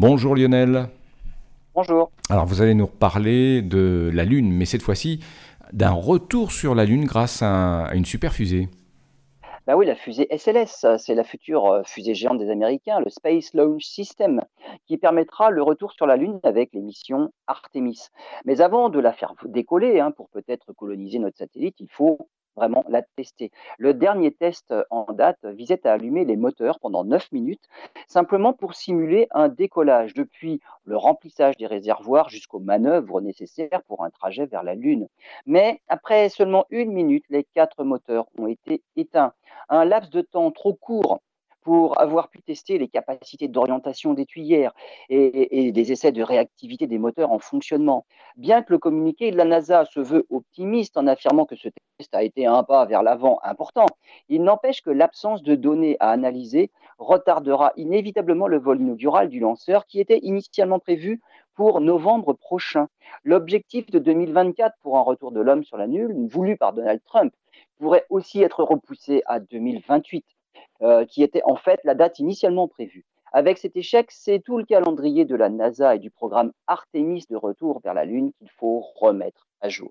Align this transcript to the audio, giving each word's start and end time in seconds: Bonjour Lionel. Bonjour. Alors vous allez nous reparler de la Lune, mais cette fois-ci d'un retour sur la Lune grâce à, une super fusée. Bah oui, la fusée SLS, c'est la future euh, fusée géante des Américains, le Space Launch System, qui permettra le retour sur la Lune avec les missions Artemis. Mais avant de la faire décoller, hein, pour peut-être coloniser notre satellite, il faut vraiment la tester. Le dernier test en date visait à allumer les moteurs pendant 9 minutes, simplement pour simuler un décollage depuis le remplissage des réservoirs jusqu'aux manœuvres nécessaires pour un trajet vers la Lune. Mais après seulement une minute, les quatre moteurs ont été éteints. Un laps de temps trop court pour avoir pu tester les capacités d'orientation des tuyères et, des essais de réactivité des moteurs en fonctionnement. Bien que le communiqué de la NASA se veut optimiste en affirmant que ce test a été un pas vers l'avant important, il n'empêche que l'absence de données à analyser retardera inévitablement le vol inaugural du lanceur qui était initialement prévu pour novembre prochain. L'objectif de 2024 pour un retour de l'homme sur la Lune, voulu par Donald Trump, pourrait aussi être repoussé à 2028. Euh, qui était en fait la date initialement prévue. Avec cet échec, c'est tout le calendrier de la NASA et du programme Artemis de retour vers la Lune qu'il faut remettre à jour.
Bonjour 0.00 0.36
Lionel. 0.36 0.90
Bonjour. 1.74 2.12
Alors 2.30 2.46
vous 2.46 2.62
allez 2.62 2.74
nous 2.74 2.86
reparler 2.86 3.62
de 3.62 4.12
la 4.14 4.24
Lune, 4.24 4.52
mais 4.52 4.64
cette 4.64 4.80
fois-ci 4.80 5.18
d'un 5.72 5.90
retour 5.90 6.52
sur 6.52 6.76
la 6.76 6.84
Lune 6.84 7.04
grâce 7.04 7.42
à, 7.42 7.88
une 7.94 8.04
super 8.04 8.32
fusée. 8.32 8.68
Bah 9.66 9.76
oui, 9.76 9.86
la 9.86 9.96
fusée 9.96 10.28
SLS, 10.30 10.86
c'est 10.98 11.16
la 11.16 11.24
future 11.24 11.66
euh, 11.66 11.82
fusée 11.84 12.14
géante 12.14 12.38
des 12.38 12.48
Américains, 12.48 13.00
le 13.00 13.10
Space 13.10 13.52
Launch 13.54 13.82
System, 13.82 14.40
qui 14.86 14.98
permettra 14.98 15.50
le 15.50 15.64
retour 15.64 15.90
sur 15.90 16.06
la 16.06 16.14
Lune 16.14 16.38
avec 16.44 16.70
les 16.74 16.80
missions 16.80 17.32
Artemis. 17.48 18.06
Mais 18.44 18.60
avant 18.60 18.90
de 18.90 19.00
la 19.00 19.12
faire 19.12 19.34
décoller, 19.46 19.98
hein, 19.98 20.12
pour 20.12 20.28
peut-être 20.28 20.72
coloniser 20.74 21.18
notre 21.18 21.38
satellite, 21.38 21.74
il 21.80 21.90
faut 21.90 22.28
vraiment 22.58 22.84
la 22.88 23.02
tester. 23.02 23.50
Le 23.78 23.94
dernier 23.94 24.32
test 24.32 24.74
en 24.90 25.12
date 25.12 25.44
visait 25.44 25.86
à 25.86 25.92
allumer 25.92 26.24
les 26.24 26.36
moteurs 26.36 26.80
pendant 26.80 27.04
9 27.04 27.30
minutes, 27.32 27.68
simplement 28.08 28.52
pour 28.52 28.74
simuler 28.74 29.28
un 29.30 29.48
décollage 29.48 30.12
depuis 30.14 30.60
le 30.84 30.96
remplissage 30.96 31.56
des 31.56 31.66
réservoirs 31.66 32.28
jusqu'aux 32.28 32.58
manœuvres 32.58 33.20
nécessaires 33.20 33.82
pour 33.86 34.04
un 34.04 34.10
trajet 34.10 34.46
vers 34.46 34.62
la 34.62 34.74
Lune. 34.74 35.08
Mais 35.46 35.80
après 35.88 36.28
seulement 36.28 36.66
une 36.70 36.92
minute, 36.92 37.24
les 37.30 37.44
quatre 37.44 37.84
moteurs 37.84 38.26
ont 38.36 38.48
été 38.48 38.82
éteints. 38.96 39.32
Un 39.68 39.84
laps 39.84 40.10
de 40.10 40.22
temps 40.22 40.50
trop 40.50 40.74
court 40.74 41.20
pour 41.68 42.00
avoir 42.00 42.30
pu 42.30 42.40
tester 42.40 42.78
les 42.78 42.88
capacités 42.88 43.46
d'orientation 43.46 44.14
des 44.14 44.24
tuyères 44.24 44.72
et, 45.10 45.70
des 45.70 45.92
essais 45.92 46.12
de 46.12 46.22
réactivité 46.22 46.86
des 46.86 46.96
moteurs 46.96 47.30
en 47.30 47.38
fonctionnement. 47.38 48.06
Bien 48.38 48.62
que 48.62 48.72
le 48.72 48.78
communiqué 48.78 49.30
de 49.30 49.36
la 49.36 49.44
NASA 49.44 49.84
se 49.84 50.00
veut 50.00 50.24
optimiste 50.30 50.96
en 50.96 51.06
affirmant 51.06 51.44
que 51.44 51.56
ce 51.56 51.68
test 51.98 52.14
a 52.14 52.22
été 52.22 52.46
un 52.46 52.62
pas 52.62 52.86
vers 52.86 53.02
l'avant 53.02 53.38
important, 53.42 53.84
il 54.30 54.44
n'empêche 54.44 54.80
que 54.80 54.88
l'absence 54.88 55.42
de 55.42 55.56
données 55.56 55.98
à 56.00 56.08
analyser 56.08 56.70
retardera 56.96 57.74
inévitablement 57.76 58.48
le 58.48 58.58
vol 58.58 58.80
inaugural 58.80 59.28
du 59.28 59.38
lanceur 59.38 59.84
qui 59.84 60.00
était 60.00 60.20
initialement 60.22 60.78
prévu 60.78 61.20
pour 61.54 61.82
novembre 61.82 62.32
prochain. 62.32 62.88
L'objectif 63.24 63.90
de 63.90 63.98
2024 63.98 64.74
pour 64.80 64.96
un 64.96 65.02
retour 65.02 65.32
de 65.32 65.40
l'homme 65.42 65.64
sur 65.64 65.76
la 65.76 65.86
Lune, 65.86 66.28
voulu 66.28 66.56
par 66.56 66.72
Donald 66.72 67.02
Trump, 67.04 67.34
pourrait 67.78 68.06
aussi 68.08 68.40
être 68.40 68.64
repoussé 68.64 69.22
à 69.26 69.38
2028. 69.38 70.24
Euh, 70.80 71.04
qui 71.04 71.24
était 71.24 71.42
en 71.44 71.56
fait 71.56 71.80
la 71.82 71.96
date 71.96 72.20
initialement 72.20 72.68
prévue. 72.68 73.04
Avec 73.32 73.58
cet 73.58 73.76
échec, 73.76 74.12
c'est 74.12 74.38
tout 74.38 74.58
le 74.58 74.64
calendrier 74.64 75.24
de 75.24 75.34
la 75.34 75.48
NASA 75.48 75.96
et 75.96 75.98
du 75.98 76.08
programme 76.08 76.52
Artemis 76.68 77.24
de 77.28 77.34
retour 77.34 77.80
vers 77.82 77.94
la 77.94 78.04
Lune 78.04 78.30
qu'il 78.38 78.48
faut 78.48 78.84
remettre 78.94 79.48
à 79.60 79.68
jour. 79.68 79.90